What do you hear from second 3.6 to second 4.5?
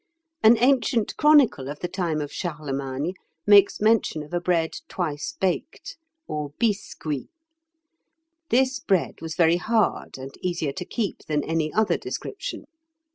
mention of a